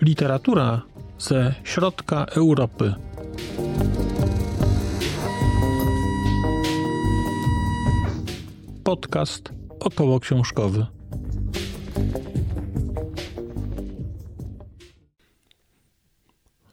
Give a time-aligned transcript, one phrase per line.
[0.00, 0.82] Literatura
[1.18, 2.94] ze środka Europy.
[8.84, 10.97] Podcast około książkowy.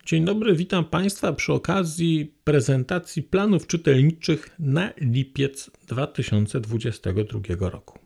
[0.05, 7.99] Dzień dobry, witam Państwa przy okazji prezentacji planów czytelniczych na lipiec 2022 roku.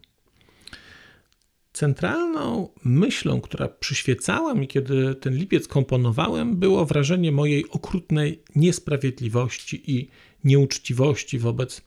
[1.73, 10.09] Centralną myślą, która przyświecała mi, kiedy ten lipiec komponowałem, było wrażenie mojej okrutnej niesprawiedliwości i
[10.43, 11.81] nieuczciwości wobec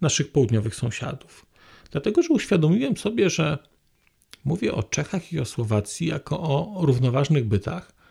[0.00, 1.46] naszych południowych sąsiadów.
[1.90, 3.58] Dlatego, że uświadomiłem sobie, że
[4.44, 8.01] mówię o Czechach i o Słowacji jako o równoważnych bytach.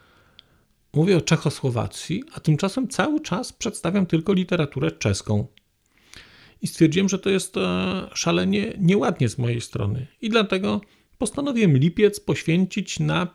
[0.93, 5.47] Mówię o Czechosłowacji, a tymczasem cały czas przedstawiam tylko literaturę czeską.
[6.61, 7.61] I stwierdziłem, że to jest e,
[8.13, 10.07] szalenie nieładnie z mojej strony.
[10.21, 10.81] I dlatego
[11.17, 13.27] postanowiłem lipiec poświęcić na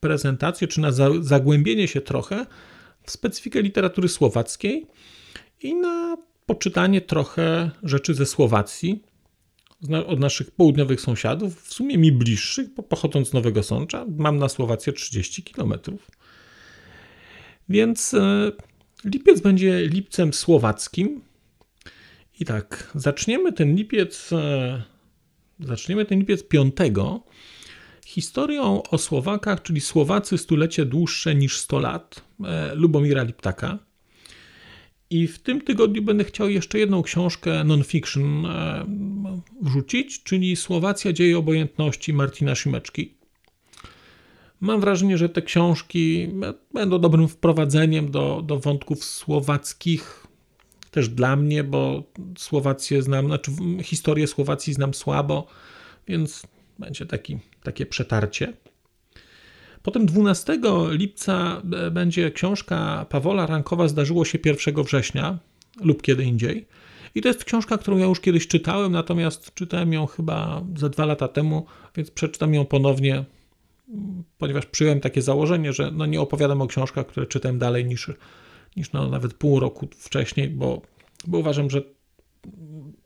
[0.00, 2.46] prezentację, czy na zagłębienie się trochę
[3.02, 4.86] w specyfikę literatury słowackiej
[5.62, 9.02] i na poczytanie trochę rzeczy ze Słowacji,
[10.06, 14.48] od naszych południowych sąsiadów, w sumie mi bliższych, bo pochodząc z Nowego Sącza, mam na
[14.48, 15.74] Słowację 30 km.
[17.68, 18.52] Więc e,
[19.04, 21.20] lipiec będzie lipcem słowackim.
[22.40, 24.82] I tak, zaczniemy ten lipiec e,
[25.60, 26.74] Zaczniemy ten lipiec 5
[28.06, 33.78] historią o Słowakach, czyli Słowacy stulecie dłuższe niż 100 lat, e, Lubomira Liptaka.
[35.10, 38.46] I w tym tygodniu będę chciał jeszcze jedną książkę non-fiction
[39.62, 43.14] wrzucić, czyli Słowacja dzieje obojętności Martina Szymeczki.
[44.64, 46.28] Mam wrażenie, że te książki
[46.74, 50.26] będą dobrym wprowadzeniem do, do wątków słowackich,
[50.90, 52.02] też dla mnie, bo
[52.38, 53.50] Słowację znam, znaczy
[53.82, 55.46] historię Słowacji znam słabo,
[56.08, 56.42] więc
[56.78, 58.52] będzie taki, takie przetarcie.
[59.82, 60.60] Potem 12
[60.90, 65.38] lipca będzie książka Pawola Rankowa Zdarzyło się 1 września
[65.80, 66.66] lub kiedy indziej.
[67.14, 71.06] I to jest książka, którą ja już kiedyś czytałem, natomiast czytałem ją chyba za dwa
[71.06, 73.24] lata temu, więc przeczytam ją ponownie,
[74.38, 78.10] ponieważ przyjąłem takie założenie, że no nie opowiadam o książkach, które czytam dalej niż
[78.76, 80.82] niż no, nawet pół roku wcześniej, bo,
[81.26, 81.82] bo uważam, że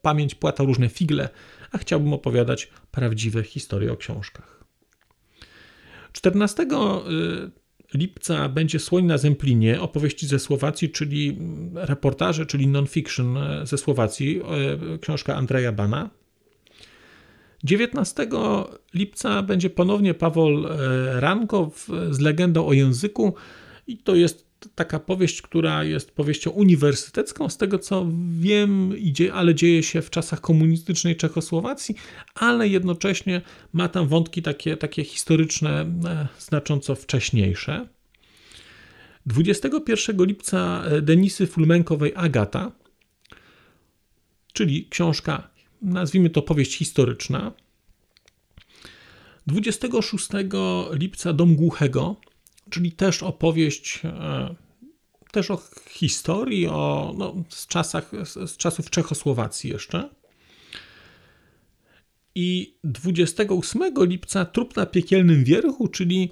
[0.02, 1.28] pamięć płata różne figle,
[1.72, 4.64] a chciałbym opowiadać prawdziwe historie o książkach.
[6.12, 6.66] 14 y,
[7.94, 11.38] lipca będzie Słoń na Zemplinie, opowieści ze Słowacji, czyli
[11.74, 14.40] reportaże, czyli non-fiction e, ze Słowacji,
[14.94, 16.10] e, książka Andrzeja Bana.
[17.64, 18.28] 19
[18.94, 20.48] lipca będzie ponownie Paweł
[21.12, 23.34] Rankow z legendą o języku
[23.86, 29.54] i to jest taka powieść, która jest powieścią uniwersytecką, z tego co wiem, idzie, ale
[29.54, 31.94] dzieje się w czasach komunistycznej Czechosłowacji,
[32.34, 33.42] ale jednocześnie
[33.72, 37.88] ma tam wątki takie, takie historyczne, e, znacząco wcześniejsze.
[39.26, 42.72] 21 lipca e, Denisy Fulmenkowej Agata,
[44.52, 45.47] czyli książka,
[45.82, 47.52] nazwijmy to powieść historyczna.
[49.46, 50.28] 26
[50.92, 52.16] lipca Dom Głuchego,
[52.70, 54.54] czyli też opowieść e,
[55.32, 58.10] też o historii, o, no, z, czasach,
[58.46, 60.08] z czasów Czechosłowacji jeszcze.
[62.34, 66.30] I 28 lipca Trup na piekielnym wierchu, czyli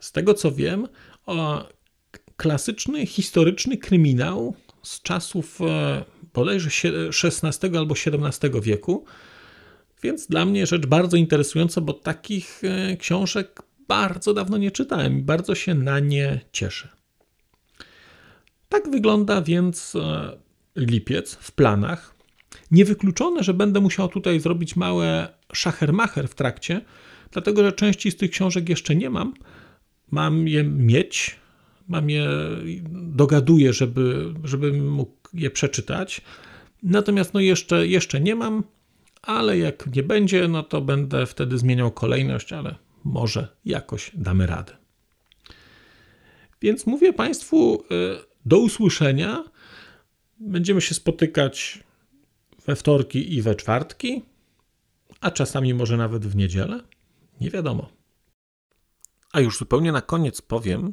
[0.00, 0.88] z tego co wiem,
[1.26, 1.68] o
[2.36, 6.70] klasyczny, historyczny kryminał z czasów e, bodajże
[7.24, 9.04] XVI albo XVII wieku.
[10.02, 15.22] Więc dla mnie rzecz bardzo interesująca, bo takich e, książek bardzo dawno nie czytałem i
[15.22, 16.88] bardzo się na nie cieszę.
[18.68, 20.36] Tak wygląda więc e,
[20.76, 22.14] lipiec w planach.
[22.70, 26.80] Niewykluczone, że będę musiał tutaj zrobić małe szachermacher w trakcie,
[27.30, 29.34] dlatego że części z tych książek jeszcze nie mam.
[30.10, 31.36] Mam je mieć,
[31.88, 32.28] mam je,
[32.92, 36.20] dogaduję, żeby, żebym mógł je przeczytać.
[36.82, 38.64] Natomiast no jeszcze, jeszcze nie mam,
[39.22, 42.74] ale jak nie będzie, no to będę wtedy zmieniał kolejność, ale
[43.04, 44.76] może jakoś damy radę.
[46.62, 47.86] Więc mówię Państwu y,
[48.46, 49.44] do usłyszenia.
[50.40, 51.84] Będziemy się spotykać
[52.66, 54.22] we wtorki i we czwartki,
[55.20, 56.80] a czasami może nawet w niedzielę.
[57.40, 57.88] Nie wiadomo.
[59.32, 60.92] A już zupełnie na koniec powiem,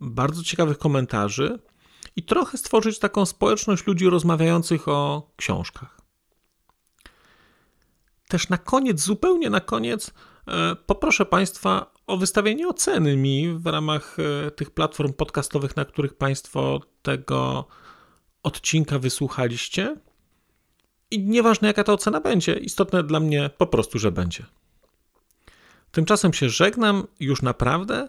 [0.00, 1.58] bardzo ciekawych komentarzy
[2.16, 6.00] i trochę stworzyć taką społeczność ludzi rozmawiających o książkach.
[8.28, 10.14] Też na koniec, zupełnie na koniec,
[10.48, 14.16] e, poproszę Państwa o wystawienie oceny mi w ramach
[14.46, 17.66] e, tych platform podcastowych, na których Państwo tego
[18.42, 19.96] odcinka wysłuchaliście.
[21.10, 24.46] I nieważne jaka ta ocena będzie, istotne dla mnie po prostu, że będzie.
[25.90, 28.08] Tymczasem się żegnam już naprawdę